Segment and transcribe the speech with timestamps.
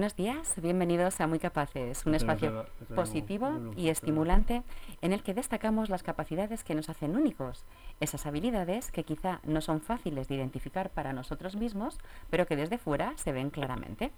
[0.00, 2.64] Buenos días, bienvenidos a Muy Capaces, un espacio
[2.94, 4.62] positivo y estimulante
[5.02, 7.66] en el que destacamos las capacidades que nos hacen únicos,
[8.00, 11.98] esas habilidades que quizá no son fáciles de identificar para nosotros mismos,
[12.30, 14.10] pero que desde fuera se ven claramente.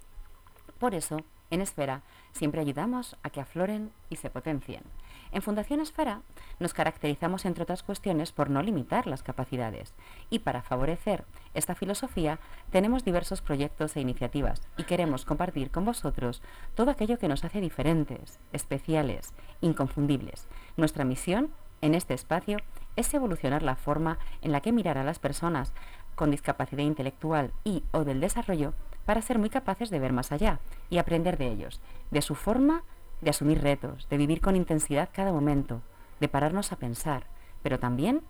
[0.79, 1.17] Por eso,
[1.51, 4.83] en Esfera siempre ayudamos a que afloren y se potencien.
[5.33, 6.21] En Fundación Esfera
[6.59, 9.95] nos caracterizamos, entre otras cuestiones, por no limitar las capacidades
[10.29, 12.37] y para favorecer esta filosofía
[12.69, 16.43] tenemos diversos proyectos e iniciativas y queremos compartir con vosotros
[16.75, 20.47] todo aquello que nos hace diferentes, especiales, inconfundibles.
[20.77, 21.49] Nuestra misión
[21.81, 22.59] en este espacio
[22.95, 25.73] es evolucionar la forma en la que mirar a las personas
[26.13, 28.75] con discapacidad intelectual y o del desarrollo
[29.07, 30.59] para ser muy capaces de ver más allá
[30.91, 32.83] y aprender de ellos, de su forma
[33.23, 35.81] de asumir retos, de vivir con intensidad cada momento,
[36.19, 37.25] de pararnos a pensar,
[37.61, 38.21] pero también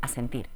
[0.00, 0.48] a sentir.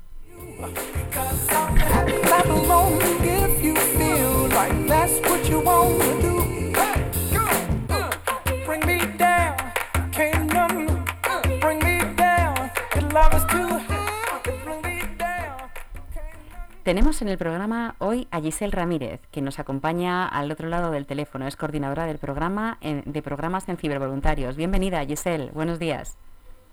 [16.87, 21.05] Tenemos en el programa hoy a Giselle Ramírez, que nos acompaña al otro lado del
[21.05, 21.49] teléfono.
[21.49, 24.55] Es coordinadora del programa de programas en cibervoluntarios.
[24.55, 25.51] Bienvenida, Giselle.
[25.51, 26.17] Buenos días.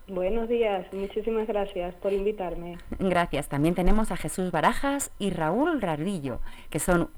[0.07, 2.77] Buenos días, muchísimas gracias por invitarme.
[2.99, 3.49] Gracias.
[3.49, 7.09] También tenemos a Jesús Barajas y Raúl Rarillo, que son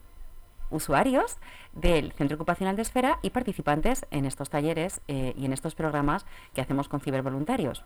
[0.70, 1.38] usuarios
[1.74, 6.26] del Centro Ocupacional de Esfera y participantes en estos talleres eh, y en estos programas
[6.54, 7.84] que hacemos con cibervoluntarios.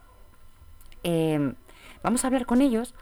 [1.03, 1.55] Eh,
[2.03, 2.93] vamos a hablar con ellos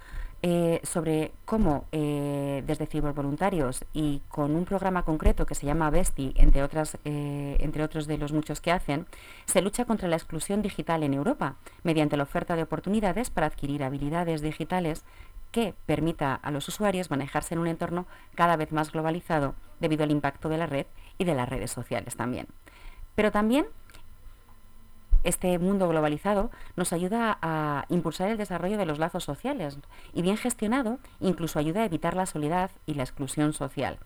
[0.44, 6.34] eh, sobre cómo eh, desde cibervoluntarios y con un programa concreto que se llama Besti,
[6.36, 9.08] entre, otras, eh, entre otros de los muchos que hacen,
[9.46, 13.84] se lucha contra la exclusión digital en Europa mediante la oferta de oportunidades para adquirir
[13.84, 15.04] habilidades digitales
[15.52, 20.12] que permita a los usuarios manejarse en un entorno cada vez más globalizado debido al
[20.12, 20.86] impacto de la red
[21.18, 22.48] y de las redes sociales también.
[23.16, 23.66] Pero también
[25.24, 29.80] este mundo globalizado nos ayuda a impulsar el desarrollo de los lazos sociales
[30.14, 33.98] y bien gestionado incluso ayuda a evitar la soledad y la exclusión social,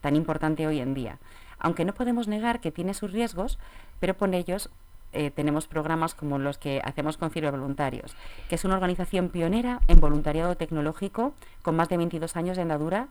[0.00, 1.18] tan importante hoy en día.
[1.58, 3.58] Aunque no podemos negar que tiene sus riesgos,
[4.00, 4.70] pero por ellos
[5.12, 8.14] eh, tenemos programas como los que hacemos con Voluntarios,
[8.48, 13.08] que es una organización pionera en voluntariado tecnológico con más de 22 años de andadura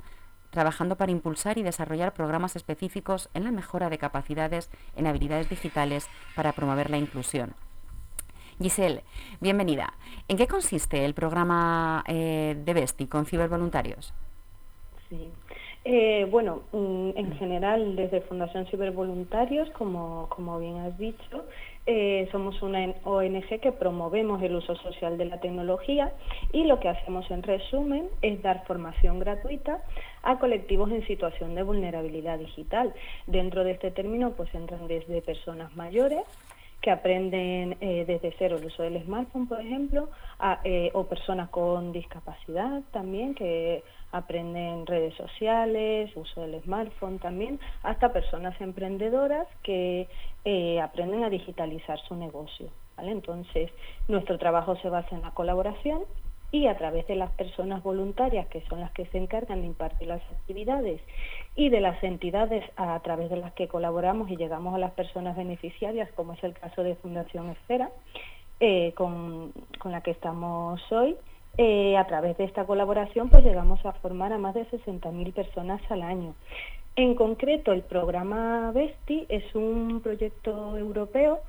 [0.51, 6.09] trabajando para impulsar y desarrollar programas específicos en la mejora de capacidades en habilidades digitales
[6.35, 7.53] para promover la inclusión.
[8.61, 9.03] Giselle,
[9.41, 9.93] bienvenida.
[10.27, 14.13] ¿En qué consiste el programa eh, de Besti con cibervoluntarios?
[15.09, 15.29] Sí.
[15.83, 21.45] Eh, bueno, mm, en general desde Fundación Cibervoluntarios, como, como bien has dicho,
[21.87, 26.13] eh, somos una ONG que promovemos el uso social de la tecnología
[26.51, 29.83] y lo que hacemos en resumen es dar formación gratuita
[30.23, 32.93] a colectivos en situación de vulnerabilidad digital.
[33.27, 36.23] Dentro de este término pues entran desde personas mayores
[36.85, 40.07] que aprenden eh, desde cero el uso del smartphone, por ejemplo,
[40.63, 48.13] eh, o personas con discapacidad también que aprenden redes sociales, uso del smartphone también, hasta
[48.13, 50.07] personas emprendedoras que
[50.43, 52.69] eh, aprenden a digitalizar su negocio.
[52.95, 53.13] ¿vale?
[53.13, 53.71] Entonces,
[54.07, 56.03] nuestro trabajo se basa en la colaboración
[56.51, 60.07] y a través de las personas voluntarias, que son las que se encargan de impartir
[60.07, 61.01] las actividades,
[61.55, 65.35] y de las entidades a, través de las que colaboramos y llegamos a las personas
[65.35, 67.89] beneficiarias, como es el caso de Fundación Esfera,
[68.59, 71.17] eh, con, con la que estamos hoy,
[71.57, 75.81] eh, a través de esta colaboración pues llegamos a formar a más de 60.000 personas
[75.89, 76.35] al año.
[76.97, 81.39] En concreto, el programa BESTI es un proyecto europeo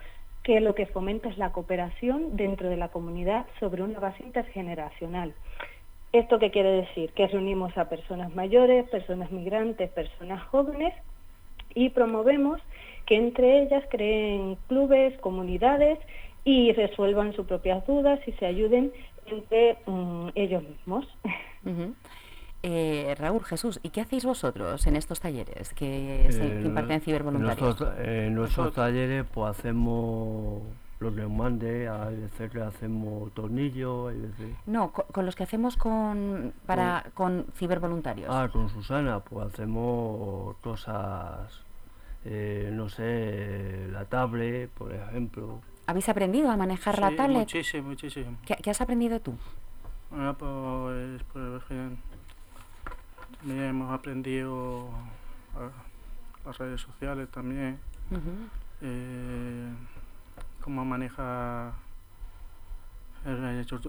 [0.47, 5.35] que lo que fomenta es la cooperación dentro de la comunidad sobre una base intergeneracional.
[6.13, 7.11] ¿Esto qué quiere decir?
[7.15, 10.95] Que reunimos a personas mayores, personas migrantes, personas jóvenes
[11.75, 12.61] y promovemos
[13.07, 15.99] que entre ellas creen clubes, comunidades
[16.45, 18.93] y resuelvan sus propias dudas y se ayuden
[19.27, 21.09] entre mm, ellos mismos.
[22.69, 27.81] Eh, Raúl Jesús, ¿y qué hacéis vosotros en estos talleres que se eh, imparten cibervoluntarios?
[28.01, 30.63] En nuestros, talleres pues hacemos
[30.99, 34.13] los neumandes, a veces le hacemos tornillos,
[34.67, 38.29] No, con, los que hacemos con para con, cibervoluntarios.
[38.29, 41.63] Ah, con Susana, pues hacemos cosas,
[42.25, 45.61] eh, no sé, la tablet, por ejemplo.
[45.87, 47.39] ¿Habéis aprendido a manejar la tablet?
[47.39, 48.39] Muchísimo, muchísimo.
[48.45, 49.35] ¿Qué, has aprendido tú?
[50.11, 51.63] Bueno, pues, pues
[53.39, 54.89] también hemos aprendido
[56.45, 57.79] las redes sociales también,
[58.81, 59.73] eh,
[60.61, 61.73] cómo manejar,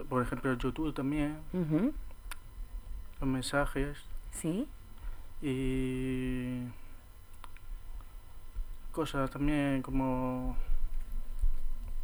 [0.09, 1.37] por ejemplo, el YouTube también,
[3.19, 3.97] los mensajes.
[4.31, 4.67] Sí.
[5.41, 6.63] Y
[8.91, 10.57] cosas también como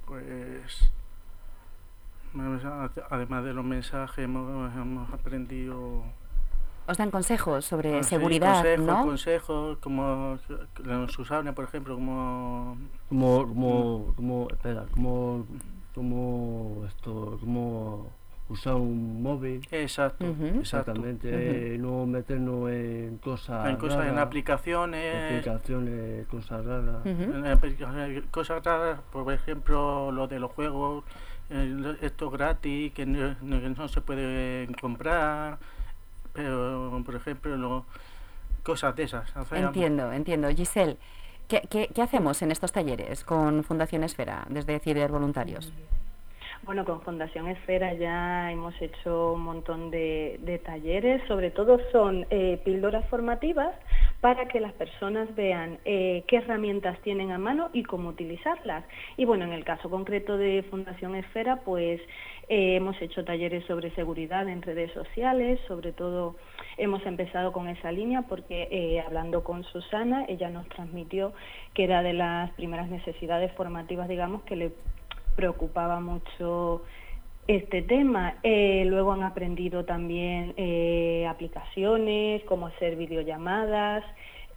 [0.06, 0.92] pues
[3.10, 6.04] además de los mensajes hemos, aprendido
[6.88, 9.06] os dan consejos sobre ah, seguridad, consejos, ¿no?
[9.06, 10.38] consejos, como
[11.08, 12.78] Susana, por ejemplo, como...
[13.10, 15.46] Como, como, como, espera, como,
[15.94, 18.12] como esto, como
[18.50, 19.66] usar un móvil.
[19.72, 20.26] Exacto,
[20.60, 21.78] exactamente.
[21.80, 23.70] No meternos en cosas.
[23.70, 25.32] En cosas, en aplicaciones.
[25.32, 27.02] Aplicaciones, cosas raras.
[28.32, 31.04] cosas raras, por ejemplo, lo de los juegos,
[32.02, 35.60] esto gratis, que no, se puede comprar.
[36.34, 37.86] Pero, por ejemplo, lo,
[38.64, 39.32] cosas de esas.
[39.52, 40.50] entiendo, entiendo.
[40.50, 40.98] Giselle.
[41.48, 45.72] ¿Qué, qué, qué hacemos en estos talleres con Fundación Esfera desde Ciber Voluntarios?
[46.64, 52.62] Bueno, con Fundación Esfera ya hemos hecho un montón de, talleres, sobre todo son eh,
[52.64, 53.76] píldoras formativas
[54.24, 58.86] para que las personas vean eh, qué herramientas tienen a mano y cómo utilizarlas.
[59.18, 62.00] Y bueno, en el caso concreto de Fundación Esfera, pues
[62.48, 66.38] eh, hemos hecho talleres sobre seguridad en redes sociales, sobre todo
[66.78, 71.34] hemos empezado con esa línea porque hablando con Susana, ella nos transmitió
[71.74, 74.72] que era de las primeras necesidades formativas, digamos, que le
[75.36, 76.84] preocupaba mucho
[77.48, 78.36] este tema.
[78.44, 84.04] Eh, luego han aprendido también eh, aplicaciones, cómo hacer videollamadas,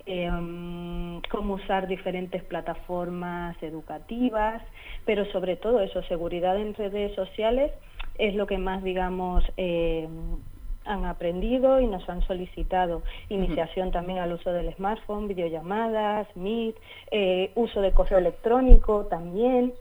[0.07, 4.63] em, cómo usar diferentes plataformas educativas,
[5.05, 7.73] pero sobre todo eso, seguridad en redes sociales
[8.19, 10.37] es lo que más, digamos, em,
[10.85, 13.03] han aprendido y nos han solicitado.
[13.29, 16.77] Iniciación también al uso del smartphone, videollamadas, Meet,
[17.11, 19.75] eh, uso de correo electrónico también.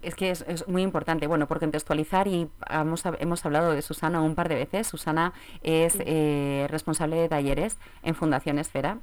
[0.00, 4.36] Es que es, muy importante, bueno, por contextualizar y hemos, hemos hablado de Susana un
[4.36, 4.86] par de veces.
[4.86, 8.98] Susana es eh, responsable de talleres en Fundación Esfera.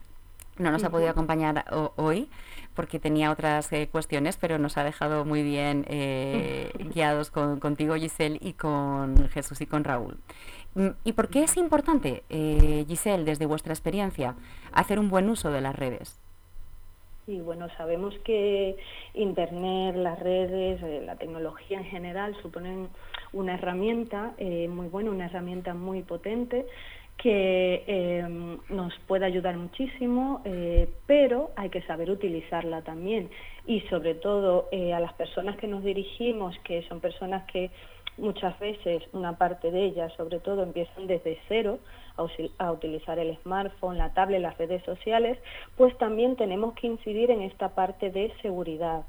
[0.58, 1.66] No nos ha podido acompañar
[1.98, 2.30] hoy
[2.76, 7.96] porque tenía otras eh, cuestiones, pero nos ha dejado muy bien eh, guiados con, contigo,
[7.96, 10.18] Giselle, y con Jesús y con Raúl.
[10.76, 14.36] Mm, ¿Y por qué es importante, Giselle, desde vuestra experiencia,
[14.72, 16.22] hacer un buen uso de las redes?
[17.26, 18.78] Sí, bueno, sabemos que
[19.16, 22.90] Internet, las redes, eh, la tecnología en general suponen
[23.34, 26.68] una herramienta eh, muy buena, una herramienta muy potente
[27.18, 33.32] que em, nos puede ayudar muchísimo, eh, pero hay que saber utilizarla también.
[33.66, 37.72] Y sobre todo a las personas que nos dirigimos, que son personas que
[38.18, 41.80] muchas veces, una parte de ellas sobre todo, empiezan desde cero,
[42.18, 45.38] a, utilizar el smartphone, la tablet, las redes sociales,
[45.78, 49.04] pues también tenemos que incidir en esta parte de seguridad.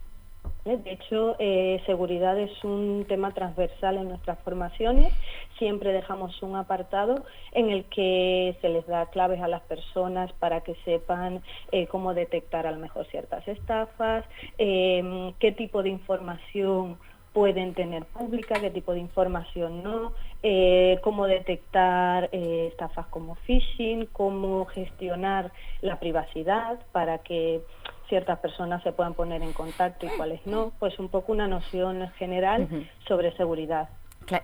[0.65, 5.13] De hecho, eh, seguridad es un tema transversal en nuestras formaciones.
[5.59, 10.63] Siempre dejamos un apartado en el que se les da claves a las personas para
[10.63, 14.25] que sepan eh, cómo detectar a lo mejor ciertas estafas,
[14.59, 16.99] qué tipo de información
[17.37, 20.15] pueden tener pública, qué tipo de información no,
[20.49, 25.51] eh, cómo detectar eh, estafas como phishing, cómo gestionar
[25.81, 27.63] la privacidad para que
[28.09, 32.09] ciertas personas se puedan poner en contacto y cuáles no, pues un poco una noción
[32.13, 32.69] general
[33.09, 33.89] sobre seguridad.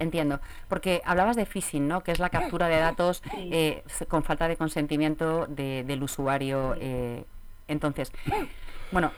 [0.00, 2.00] entiendo, porque hablabas de phishing, ¿no?
[2.00, 6.74] Que es la captura de datos eh, con falta de consentimiento del usuario.
[7.68, 8.12] entonces,
[8.90, 9.12] bueno,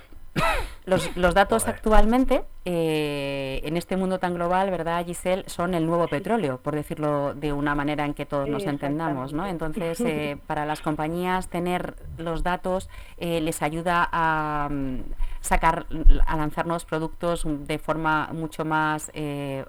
[0.85, 5.45] los, los datos actualmente, eh, en este mundo tan global, ¿verdad, Giselle?
[5.47, 9.47] Son el nuevo petróleo, por decirlo de una manera en que todos nos entendamos, ¿no?
[9.47, 12.89] Entonces, eh, para las compañías tener los datos
[13.19, 15.01] eh, les ayuda a mm,
[15.41, 15.87] sacar,
[16.27, 19.11] a lanzar nuevos productos de forma mucho más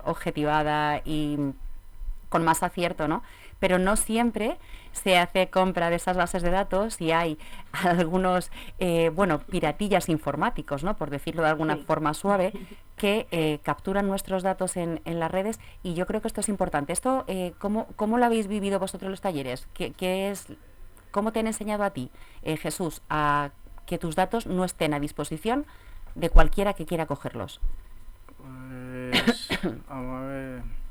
[0.05, 1.37] objetivada y
[2.29, 3.23] con más acierto, ¿no?
[3.59, 4.57] Pero no siempre
[4.91, 7.37] se hace compra de esas bases de datos y hay
[7.71, 10.95] algunos, eh, bueno, piratillas informáticos, ¿no?
[10.95, 12.53] Por decirlo de alguna forma suave,
[12.95, 16.93] que eh, capturan nuestros datos en, las redes y yo creo que esto es importante.
[16.93, 19.67] Esto, eh, ¿cómo, ¿cómo, lo habéis vivido vosotros en los talleres?
[19.73, 20.47] ¿Qué, qué es,
[21.11, 22.11] ¿Cómo te han enseñado a ti,
[22.43, 23.51] Jesús, a
[23.85, 25.65] que tus datos no estén a disposición
[26.15, 27.61] de cualquiera que quiera cogerlos?
[28.37, 29.49] Pues,
[29.89, 30.84] a ver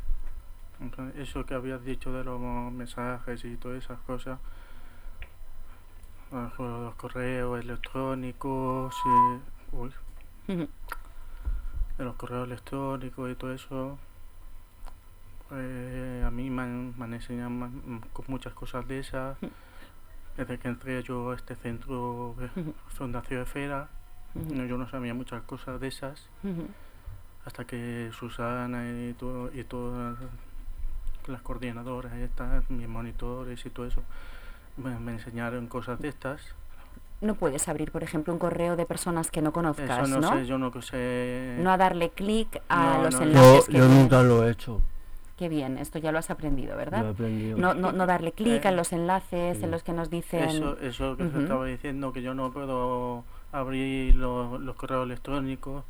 [1.16, 4.38] eso que habías dicho de los mensajes y todas esas cosas,
[6.30, 9.92] los correos electrónicos y, uy,
[10.48, 13.98] de los correos electrónicos y todo eso,
[15.48, 17.50] pues a mí me han, enseñado
[18.12, 19.38] con muchas cosas de esas.
[20.36, 22.48] Desde que entré yo a este centro de
[22.88, 23.88] Fundación Esfera,
[24.34, 26.28] yo no sabía muchas cosas de esas.
[27.44, 30.18] Hasta que Susana y, todo, y todas
[31.28, 34.02] las coordinadoras estas, mis monitores y todo eso,
[34.76, 36.40] me, enseñaron cosas de estas.
[37.20, 40.28] no puedes abrir, por ejemplo, un correo de personas que no conozcas, Eso no, ¿no?
[40.36, 41.56] sé, yo no que sé.
[41.60, 44.50] No a darle clic a No, los no, Yo, enlaces que yo nunca lo he
[44.50, 44.80] hecho.
[45.36, 47.08] Qué bien, esto ya lo has aprendido, Lo he ¿verdad?
[47.10, 47.58] aprendido.
[47.58, 49.64] No, no, no darle clic Eh, a los enlaces sí.
[49.64, 50.48] en los que nos dicen...
[50.48, 51.32] Eso, eso que Ujú.
[51.32, 55.84] se estaba diciendo, que yo no puedo abrir los, los correos electrónicos,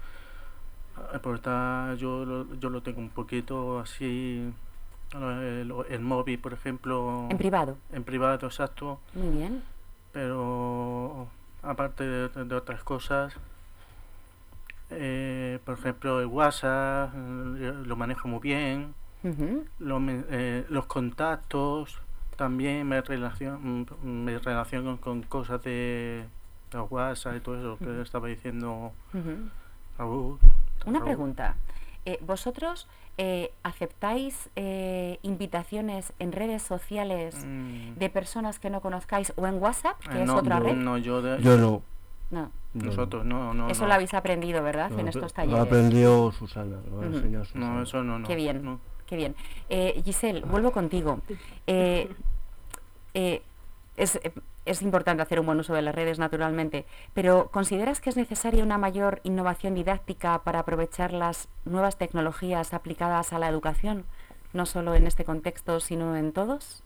[1.12, 4.50] eh, porque está, yo, lo, yo lo tengo un poquito así,
[5.12, 7.76] el, el móvil, por ejemplo, En privado.
[7.92, 9.62] en privado, exacto, Muy bien.
[10.12, 11.28] pero
[11.62, 13.34] aparte de, de otras cosas,
[14.90, 19.64] eh, por ejemplo, el WhatsApp eh, lo manejo muy bien, Ujú.
[19.78, 21.98] lo men- eh, los contactos
[22.36, 26.24] también me relaciono, me relaciono con cosas de,
[26.70, 29.48] de WhatsApp y todo eso que estaba diciendo Ujú.
[29.98, 30.38] Raúl.
[30.84, 31.08] Una Raúl.
[31.12, 31.54] pregunta.
[32.06, 39.32] Eh, ¿Vosotros eh, aceptáis eh, invitaciones en redes sociales Mm, de personas que no conozcáis
[39.36, 40.74] o en WhatsApp, que eh, es otra red?
[40.76, 41.82] no, yo de- Yo no.
[42.30, 42.50] No.
[42.74, 42.84] no.
[42.86, 43.68] nosotros no, no.
[43.70, 43.88] Eso no.
[43.88, 44.90] lo habéis aprendido, ¿verdad?
[44.90, 45.60] Lo en estos Lo talleres.
[45.60, 47.04] aprendió Susana, lo Ujú.
[47.16, 47.68] enseñado Susana.
[47.74, 48.26] No, eso no, no.
[48.28, 48.62] Qué bien.
[48.64, 48.80] no.
[49.06, 49.36] Qué bien.
[49.68, 51.20] Eh, Giselle, vuelvo contigo.
[51.66, 52.08] Eh,
[53.14, 53.42] eh,
[53.96, 54.32] es, eh,
[54.64, 58.62] es importante hacer un buen uso de las redes, naturalmente, pero ¿consideras que es necesaria
[58.62, 64.04] una mayor innovación didáctica para aprovechar las nuevas tecnologías aplicadas a la educación?
[64.52, 66.83] No solo en este contexto, sino en todos.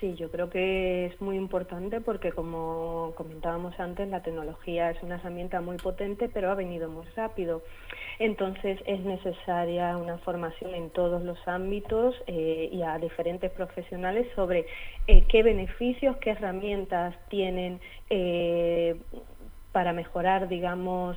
[0.00, 5.16] Sí, yo creo que es muy importante porque como comentábamos antes, la tecnología es una
[5.16, 7.62] herramienta muy potente, pero ha venido muy rápido.
[8.20, 14.66] Entonces es necesaria una formación en todos los ámbitos eh, y a diferentes profesionales sobre
[15.08, 19.00] eh, qué beneficios, qué herramientas tienen eh,
[19.72, 21.16] para mejorar, digamos,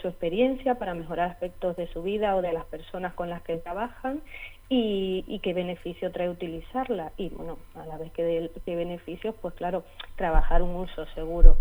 [0.00, 3.58] su experiencia, para mejorar aspectos de su vida o de las personas con las que
[3.58, 4.22] trabajan
[4.68, 7.12] y, y qué beneficio trae utilizarla.
[7.16, 9.84] Y bueno, a la vez que de, qué beneficios, pues claro,
[10.16, 11.56] trabajar un uso seguro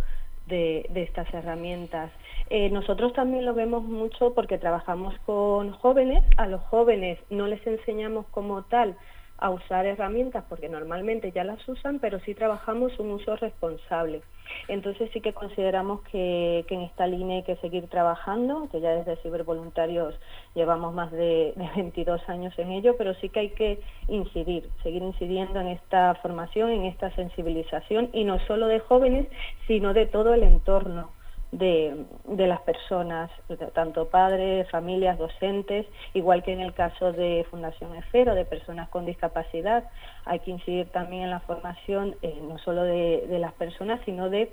[0.48, 2.12] de, estas herramientas.
[2.50, 7.66] Eh, nosotros también lo vemos mucho porque trabajamos con jóvenes, a los jóvenes no les
[7.68, 8.96] enseñamos como tal
[9.38, 14.22] a usar herramientas porque normalmente ya las usan, pero sí trabajamos un uso responsable.
[14.68, 19.18] Entonces sí que consideramos que, en esta línea hay que seguir trabajando, que ya desde
[19.18, 20.16] Cibervoluntarios
[20.56, 25.04] llevamos más de, de 22 años en ello, pero sí que hay que incidir, seguir
[25.04, 29.28] incidiendo en esta formación, en esta sensibilización, y no solo de jóvenes,
[29.68, 31.17] sino de todo el entorno
[31.52, 33.32] de, de las personas,
[33.74, 39.06] tanto padres, familias, docentes, igual que en el caso de Fundación Esfero, de personas con
[39.06, 39.90] discapacidad.
[40.26, 44.30] Hay que incidir también en la formación eh, no solo de, de las personas, sino
[44.30, 44.52] de,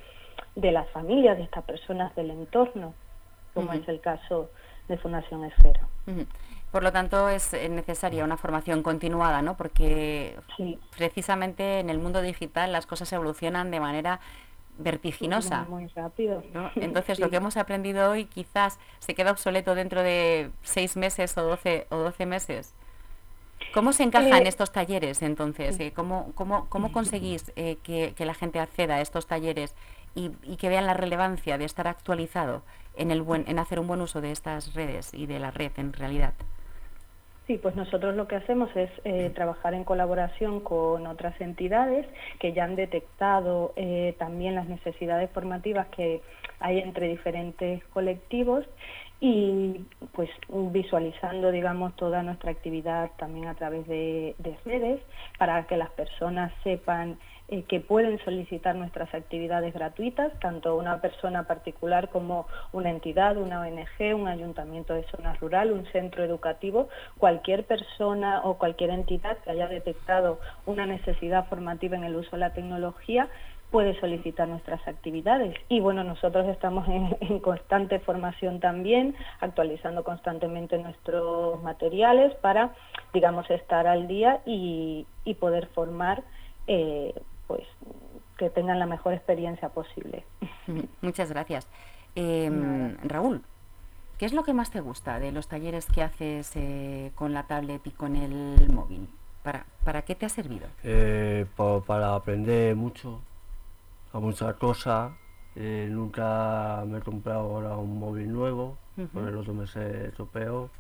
[0.54, 2.94] de las familias, de estas personas del entorno,
[3.54, 4.50] como es el caso
[4.88, 5.80] de Fundación Esfero.
[6.70, 9.56] Por lo tanto, es eh, necesaria una formación continuada, ¿no?
[9.56, 14.20] Porque Sí, precisamente en el mundo digital las cosas evolucionan de manera
[14.78, 15.66] vertiginosa.
[15.68, 16.42] muy, muy rápido.
[16.52, 16.70] ¿no?
[16.76, 21.42] Entonces, lo que hemos aprendido hoy quizás se queda obsoleto dentro de seis meses o
[21.42, 22.74] doce, o 12 meses.
[23.72, 25.78] ¿Cómo se encajan Eh, estos talleres entonces?
[25.80, 29.74] Eh, ¿Cómo, cómo, cómo conseguís eh, que, que la gente acceda a estos talleres
[30.14, 32.62] y, y que vean la relevancia de estar actualizado
[32.96, 35.72] en, el buen, en hacer un buen uso de estas redes y de la red
[35.76, 36.34] en realidad?
[37.46, 42.06] Sí, pues nosotros lo que hacemos es eh, trabajar en colaboración con otras entidades
[42.40, 46.22] que ya han detectado eh, también las necesidades formativas que
[46.58, 48.64] hay entre diferentes colectivos
[49.20, 55.00] y pues visualizando digamos toda nuestra actividad también a través de, de redes
[55.38, 61.46] para que las personas sepan eh, que pueden solicitar nuestras actividades gratuitas, tanto una persona
[61.46, 67.64] particular como una entidad, una ONG, un ayuntamiento de zona rural, un centro educativo, cualquier
[67.66, 72.54] persona o cualquier entidad que haya detectado una necesidad formativa en el uso de la
[72.54, 73.28] tecnología
[73.70, 75.54] puede solicitar nuestras actividades.
[75.68, 82.72] Y bueno, nosotros estamos en, constante formación también, actualizando constantemente nuestros materiales para,
[83.12, 86.22] digamos, estar al día y, y poder formar
[86.66, 87.12] eh,
[87.46, 87.62] pues
[88.38, 90.24] que tengan la mejor experiencia posible.
[91.02, 91.68] Muchas gracias.
[92.16, 92.96] Eh, Nada.
[93.04, 93.42] Raúl,
[94.18, 97.44] ¿qué es lo que más te gusta de los talleres que haces eh, con la
[97.46, 99.08] tablet y con el móvil?
[99.42, 100.66] ¿Para, ¿Para qué te ha servido?
[100.82, 103.20] Eh, pa- para aprender mucho,
[104.12, 105.12] a muchas cosas.
[105.56, 109.06] Eh, nunca me he comprado ahora un móvil nuevo, Ujú.
[109.08, 110.70] por el otro me se estropeó.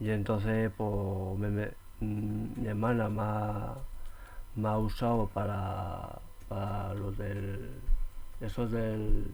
[0.00, 1.70] Y entonces, pues, me- me-
[2.00, 3.22] mm, mi hermana me
[4.64, 7.70] ha usado para, para los del,
[8.40, 9.26] esos del,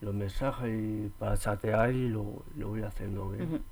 [0.00, 3.62] los mensajes y para chatear y lo, lo voy haciendo bien.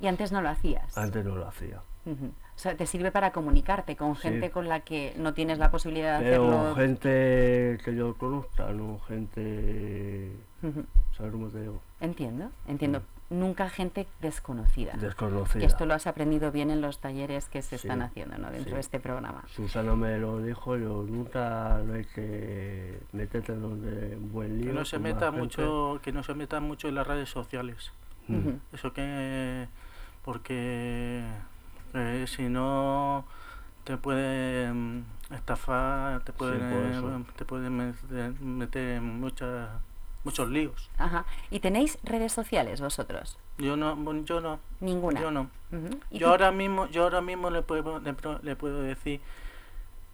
[0.00, 0.96] Y antes no lo hacías.
[0.98, 1.80] Antes no lo hacía.
[2.06, 4.22] O sea, te sirve para comunicarte con Sí.
[4.22, 6.74] gente con la que no tienes la posibilidad de Pero hacerlo.
[6.74, 10.30] gente que yo conozca, no gente...
[10.62, 10.84] Ujú.
[11.16, 11.80] ¿Sabes cómo te digo?
[12.00, 13.02] Entiendo, entiendo.
[13.30, 14.92] Nunca gente desconocida.
[14.94, 15.60] Desconocida.
[15.60, 18.50] Que esto lo has aprendido bien en los talleres que se Sí, están haciendo ¿no?
[18.50, 18.74] dentro sí.
[18.74, 19.42] de este programa.
[19.48, 24.66] Susana me lo dijo, yo nunca no hay que meterte en donde un buen lío.
[24.68, 25.38] Que no se meta gente.
[25.40, 27.92] mucho, que no se meta mucho en las redes sociales.
[28.28, 28.36] Mm.
[28.38, 28.58] Ujú.
[28.72, 29.68] Eso que
[30.24, 31.24] porque
[31.94, 33.24] eh, si no
[33.84, 39.68] te pueden estafar, te pueden eh, te pueden meter, meter en muchas
[40.24, 40.90] muchos líos.
[40.98, 41.24] Ajá.
[41.50, 43.38] ¿Y tenéis redes sociales vosotros?
[43.58, 45.20] Yo no, yo no, Ninguna.
[45.20, 45.42] yo no.
[45.70, 46.00] Ujú.
[46.10, 48.00] ¿Y Yo ahora mismo, yo ahora mismo le puedo,
[48.42, 49.20] le, puedo decir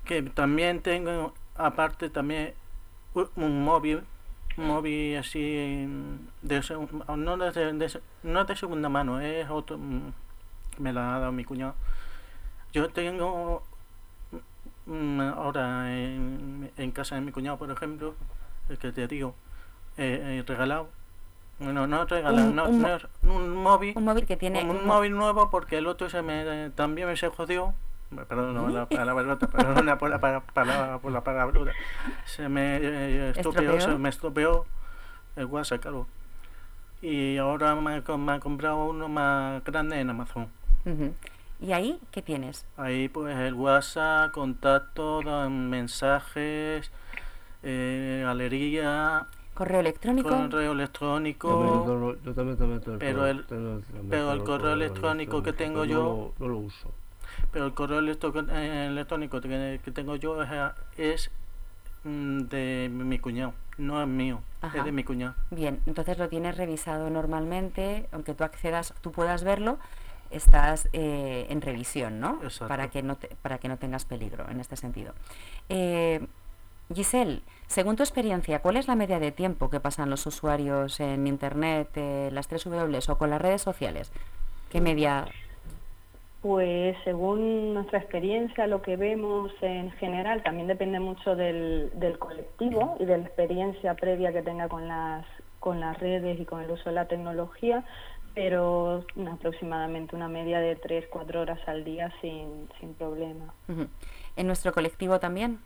[0.05, 2.55] que también tengo, aparte también
[3.37, 4.02] un móvil,
[4.57, 10.12] un móvil así de, no de, no de segunda mano, es otro, mm,
[10.79, 11.75] me la ha dado mi cuñado.
[12.73, 13.62] Yo tengo
[14.87, 18.14] mm, ahora en, en casa de mi cuñado, por ejemplo,
[18.69, 19.35] el que te digo,
[19.99, 20.88] eh, eh, regalado.
[21.59, 25.50] Bueno, no regalado, Un- no, un no móvil un móvil que tiene un móvil nuevo
[25.50, 27.75] porque el otro se me también me se jodió
[28.28, 31.73] perdón no, la palabra perdona por la para- palabra por la palabra
[32.25, 33.80] se me eh, estropeó, ¿Estropeó?
[33.80, 34.66] se me estropeó
[35.37, 36.06] el WhatsApp claro
[37.02, 40.49] y ahora me, me he comprado uno más grande en Amazon.
[41.61, 42.64] ¿Y ahí qué tienes?
[42.78, 45.20] ahí pues el WhatsApp contacto
[45.50, 46.90] mensajes
[47.62, 50.28] eh, galería ¿Correo electrónico?
[50.28, 52.57] correo electrónico yo también
[52.92, 56.49] el Pero correo- el- meto pero el correo electrónico que tengo yo- No, lo- no
[56.52, 56.92] lo uso.
[57.52, 60.37] Pero el correo electro- eh, electrónico que, que tengo yo
[60.97, 61.30] es,
[62.04, 64.78] mm, de mi cuñado, no es mío, Ajá.
[64.78, 65.35] es de mi cuñado.
[65.50, 69.78] Bien, entonces lo tienes revisado normalmente, aunque tú accedas, tú puedas verlo,
[70.30, 72.38] estás eh, en revisión, ¿no?
[72.42, 72.69] Exacto.
[72.69, 75.12] Para que no, te- para que no tengas peligro en este sentido.
[75.69, 76.25] Eh,
[76.92, 81.26] Giselle, según tu experiencia, ¿cuál es la media de tiempo que pasan los usuarios en
[81.26, 84.12] Internet, eh, las tres W o con las redes sociales?
[84.70, 85.26] ¿Qué media?
[86.42, 92.96] Pues según nuestra experiencia, lo que vemos en general también depende mucho del, del colectivo
[92.98, 95.26] y de la experiencia previa que tenga con las,
[95.61, 97.85] con las redes y con el uso de la tecnología,
[98.35, 103.53] pero aproximadamente una media de 3-4 horas al día sin, sin problema.
[104.37, 105.61] ¿En nuestro colectivo también?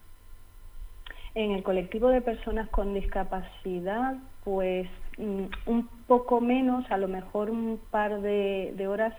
[1.34, 7.50] En el colectivo de personas con discapacidad, pues mm, un poco menos, a lo mejor
[7.50, 9.14] un par de, de horas,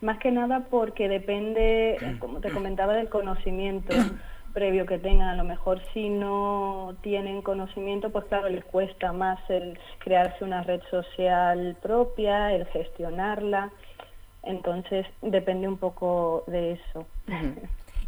[0.00, 3.94] más que nada porque depende, como te comentaba, del conocimiento
[4.54, 5.28] previo que tengan.
[5.28, 10.62] A lo mejor si no tienen conocimiento, pues claro, les cuesta más el crearse una
[10.62, 13.70] red social propia, el gestionarla.
[14.42, 17.06] Entonces depende un poco de eso.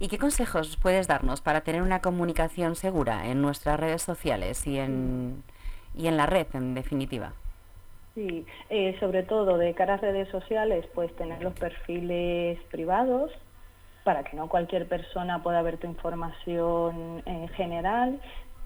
[0.00, 4.78] ¿Y qué consejos puedes darnos para tener una comunicación segura en nuestras redes sociales y
[4.78, 5.42] en,
[5.94, 7.34] y en la red, en definitiva?
[8.14, 13.30] Sí, eh, sobre todo de cara a redes sociales, pues tener los perfiles privados
[14.02, 18.18] para que no cualquier persona pueda ver tu información en general.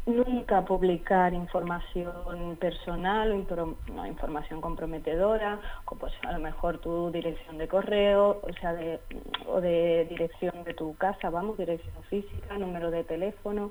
[0.06, 7.10] Nunca publicar información personal o impro- no, información comprometedora, o pues a lo mejor tu
[7.10, 9.00] dirección de correo, o sea, de,
[9.46, 13.70] o de dirección de tu casa, vamos, dirección física, número de teléfono,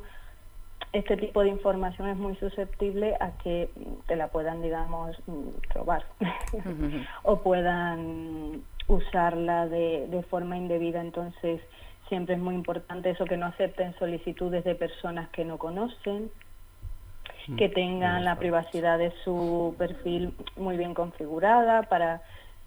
[0.91, 3.69] este tipo de información es muy susceptible a que
[4.07, 5.15] te la puedan, digamos,
[5.73, 6.03] robar
[7.23, 11.01] o puedan usarla de, de forma indebida.
[11.01, 11.61] Entonces,
[12.09, 16.31] siempre es muy importante eso, que no acepten solicitudes de personas que no conocen,
[17.57, 22.21] que tengan la privacidad de su perfil muy bien configurada para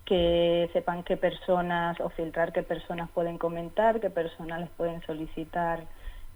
[0.05, 5.85] que sepan qué personas o filtrar qué personas pueden comentar, qué personas les pueden solicitar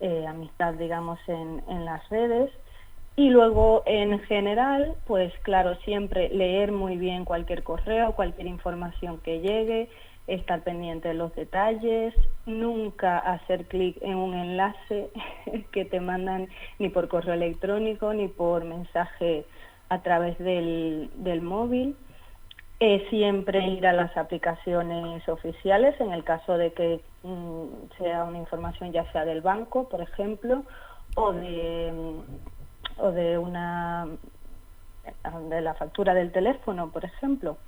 [0.00, 2.50] eh, amistad, digamos, en, en las redes.
[3.16, 9.40] Y luego, en general, pues claro, siempre leer muy bien cualquier correo, cualquier información que
[9.40, 9.88] llegue,
[10.34, 12.14] estar pendiente de los detalles,
[12.46, 15.10] nunca hacer clic en un enlace
[15.72, 19.44] que te mandan ni por correo electrónico ni por mensaje
[19.88, 21.96] a través del, del móvil.
[22.82, 27.64] Eh, siempre ir a las aplicaciones oficiales en el caso de que mm,
[27.98, 30.64] sea una información ya sea del banco, por ejemplo,
[31.14, 34.08] o de, mm, o de una
[35.48, 37.58] de la factura del teléfono, por ejemplo.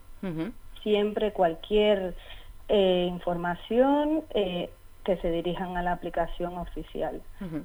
[0.83, 2.15] Siempre cualquier
[2.69, 4.71] eh, información eh,
[5.05, 7.21] que se dirijan a la aplicación oficial,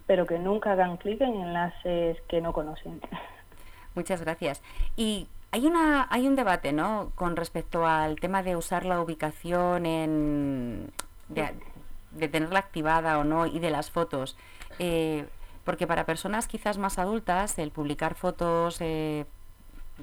[0.08, 3.00] pero que nunca hagan clic en enlaces que no conocen.
[3.96, 4.62] Muchas gracias.
[4.96, 7.12] Y hay una hay un debate, ¿no?
[7.16, 10.92] Con respecto al tema de usar la ubicación en
[11.30, 11.54] de-
[12.12, 14.38] de tenerla activada o no y de las fotos.
[14.80, 15.26] Eh,
[15.64, 19.26] porque para personas quizás más adultas, el publicar fotos eh,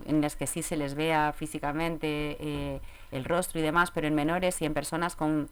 [0.07, 2.80] en las que sí se les vea físicamente eh,
[3.12, 5.48] el rostro y demás, pero en menores y en personas con,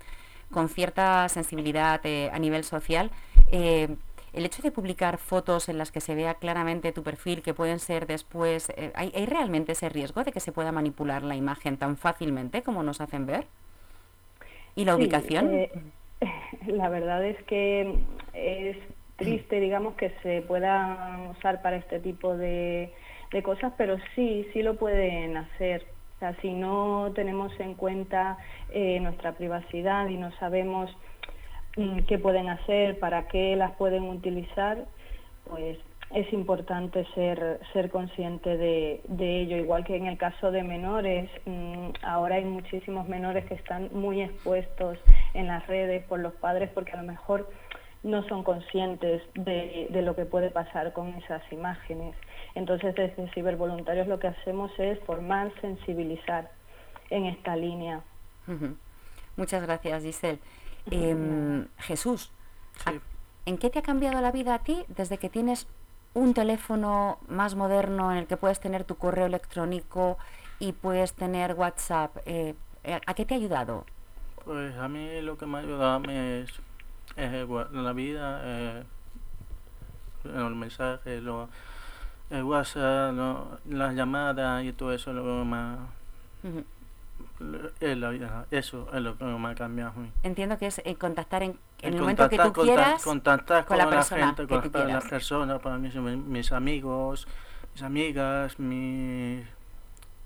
[0.50, 3.10] con cierta sensibilidad a nivel social,
[3.50, 7.78] el hecho de publicar fotos en las que se vea claramente tu perfil, que pueden
[7.78, 11.96] ser después, ¿hay, ¿hay, realmente ese riesgo de que se pueda manipular la imagen tan
[11.96, 13.46] fácilmente como nos hacen ver?
[14.74, 15.68] ¿Y la ubicación?
[16.66, 17.98] la verdad es que
[18.32, 18.76] es
[19.16, 22.92] triste, digamos, que se puedan usar para este tipo de,
[23.40, 25.86] cosas, pero sí, sí lo pueden hacer.
[26.16, 28.36] O sea, si no tenemos en cuenta
[28.70, 30.90] eh, nuestra privacidad y no sabemos
[31.76, 34.84] mm, qué pueden hacer, para qué las pueden utilizar,
[35.48, 35.78] pues
[36.14, 41.30] es importante ser, ser consciente de, ello, igual que en el caso de menores.
[41.46, 44.98] Mm, ahora hay muchísimos menores que están muy expuestos
[45.32, 47.48] en las redes por los padres porque a lo mejor
[48.02, 52.16] no son conscientes de, lo que puede pasar con esas imágenes.
[52.54, 56.50] Entonces, desde Cibervoluntarios lo que hacemos es formar, sensibilizar
[57.10, 58.02] en esta línea.
[59.36, 60.40] Muchas gracias, Giselle.
[60.90, 62.32] Em, Jesús,
[63.46, 65.68] ¿en qué te ha cambiado la vida a ti desde que tienes
[66.14, 70.18] un teléfono más moderno en el que puedes tener tu correo electrónico
[70.58, 73.84] y puedes tener WhatsApp, eh, eh, ¿a qué te ha ayudado?
[74.44, 76.52] Pues a mí lo que me ha ayudado es,
[77.16, 78.82] es la vida, eh,
[80.24, 81.48] el mensaje, lo,
[82.30, 83.14] el WhatsApp,
[83.68, 85.78] las llamadas y todo eso, lo más
[88.50, 90.10] eso es lo que me ha cambiado a mí.
[90.22, 94.46] Entiendo que es eh, contactar en, el momento que tú quieras contactar con, la, gente,
[94.46, 97.26] con las personas, para mí, mis amigos,
[97.74, 98.58] mis amigas,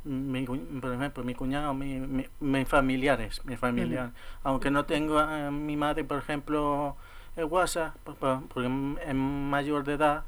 [0.07, 4.13] mi, por ejemplo, mi cuñado, mi, mis familiares, mis familiares.
[4.43, 6.97] Aunque no tengo a mi madre, por ejemplo,
[7.37, 8.69] el WhatsApp, porque
[9.07, 10.25] es mayor de edad,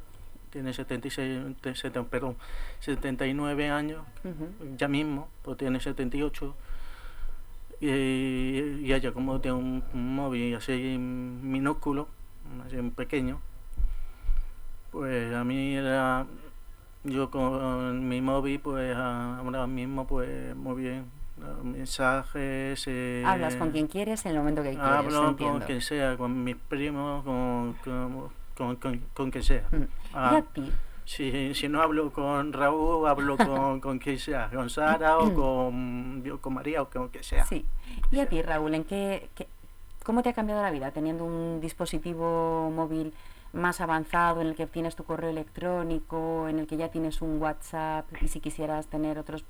[0.50, 1.54] tiene 76,
[2.10, 2.36] perdón,
[2.80, 4.02] 79 años,
[4.76, 6.54] ya mismo, pues tiene 78
[7.80, 12.08] y, y ella como tiene un, móvil así minúsculo,
[12.66, 13.40] así pequeño,
[14.90, 16.26] pues a mí era,
[17.10, 21.04] yo con mi móvil pues ahora mismo pues muy bien,
[21.62, 22.84] mensajes...
[22.86, 26.44] Eh, Hablas con quien quieres en el momento que quieres, Hablo con quien sea, con
[26.44, 28.30] mis primos, con, con,
[28.76, 29.64] con, con, quien sea.
[29.70, 29.76] Mm.
[30.14, 30.72] ¿Y a ti?
[31.04, 36.22] Si, si no hablo con Raúl, hablo con, con quien sea, con Sara o con,
[36.40, 37.46] con María o con quien sea.
[37.46, 37.64] Sí.
[38.10, 39.30] ¿Y a ti, Raúl, en qué,
[40.04, 43.12] cómo te ha cambiado la vida teniendo un dispositivo móvil
[43.52, 47.40] más avanzado en el que tienes tu correo electrónico, en el que ya tienes un
[47.40, 49.44] WhatsApp y si quisieras tener otros?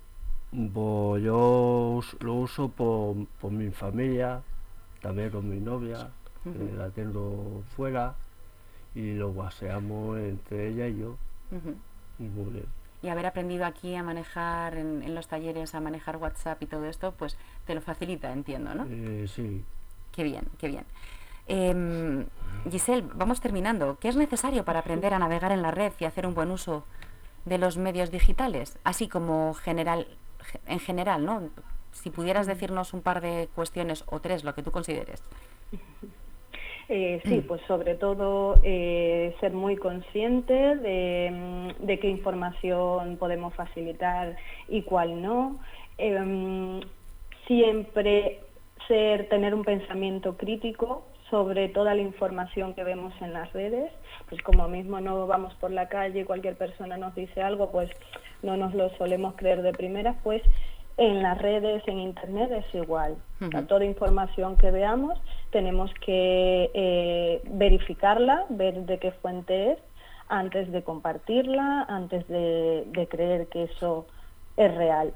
[0.51, 4.43] Pues yo lo uso por, por mi familia,
[5.03, 6.11] también con mi novia,
[6.45, 8.15] que la tengo fuera
[8.95, 11.17] y lo guaseamos entre ella y yo.
[13.03, 17.13] Y haber aprendido aquí a manejar en, los talleres, a manejar WhatsApp y todo esto,
[17.13, 18.87] pues te lo facilita, entiendo, ¿no?
[18.91, 19.65] Eh, sí.
[20.11, 20.85] Qué bien, qué bien.
[21.49, 22.25] Eh,
[22.71, 23.99] Giselle, vamos terminando.
[24.01, 26.85] ¿Qué es necesario para aprender a navegar en la red y hacer un buen uso
[27.45, 28.79] de los medios digitales?
[28.85, 30.07] Así como general,
[30.67, 31.49] en general, ¿no?
[31.93, 35.23] Si pudieras decirnos un par de cuestiones o tres, lo que tú consideres.
[36.91, 37.43] Eh, sí, mm.
[37.43, 44.37] pues sobre todo eh, ser muy consciente de, de, qué información podemos facilitar
[44.69, 45.59] y cuál no.
[45.99, 46.81] Em,
[47.47, 48.41] siempre
[48.87, 53.93] ser, tener un pensamiento crítico sobre toda la información que vemos en las redes,
[54.29, 57.91] pues como mismo no vamos por la calle, cualquier persona nos dice algo, pues
[58.43, 60.43] no nos lo solemos creer de primeras, pues
[60.97, 63.17] en las redes, en Internet es igual.
[63.69, 65.19] toda información que veamos
[65.51, 69.79] tenemos que eh, verificarla, ver de qué fuente es,
[70.29, 74.07] antes de compartirla, antes de, creer que eso
[74.57, 75.13] es real.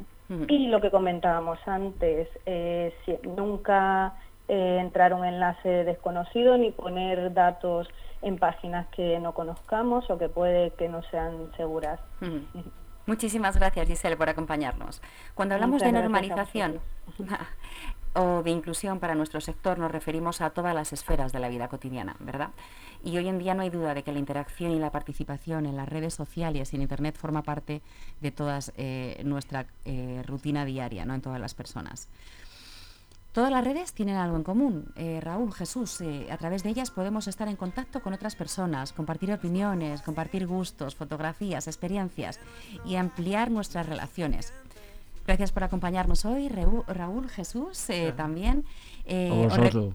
[0.49, 2.95] Y lo que comentábamos antes, eh,
[3.37, 4.15] nunca
[4.53, 7.89] eh, entrar un enlace desconocido ni poner datos
[8.21, 11.99] en páginas que no conozcamos o que puede que no sean seguras.
[13.07, 15.01] Muchísimas gracias, Giselle, por acompañarnos.
[15.35, 16.81] Cuando hablamos de normalización
[18.15, 21.69] o de inclusión para nuestro sector, nos referimos a todas las esferas de la vida
[21.69, 22.51] cotidiana, ¿verdad?
[23.03, 25.79] Y hoy en día no hay duda de que la interacción y la participación en
[25.79, 27.81] las redes sociales y en Internet forma parte
[28.21, 31.15] de toda eh, nuestra eh, rutina diaria, ¿no?
[31.15, 32.11] En todas las personas.
[33.33, 34.93] Todas las redes tienen algo en común.
[34.95, 38.93] Eh, Raúl, Jesús, eh, a través de ellas podemos estar en contacto con otras personas,
[38.93, 42.39] compartir opiniones, compartir gustos, fotografías, experiencias
[42.85, 44.53] y ampliar nuestras relaciones.
[45.27, 48.67] Gracias por acompañarnos hoy, Raúl, Jesús, eh, también.
[49.09, 49.95] A vosotros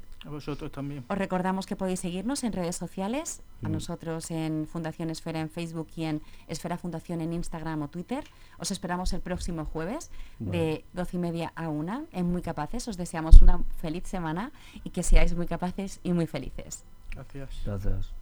[0.71, 1.03] también.
[1.07, 3.71] Os recordamos que podéis seguirnos en redes sociales, a Mm.
[3.71, 8.23] nosotros en Fundación Esfera en Facebook y en Esfera Fundación en Instagram o Twitter.
[8.59, 12.87] Os esperamos el próximo jueves de 12 y media a 1 en Muy Capaces.
[12.87, 14.51] Os deseamos una feliz semana
[14.83, 16.83] y que seáis muy capaces y muy felices.
[17.11, 17.49] Gracias.
[17.65, 18.13] Gracias.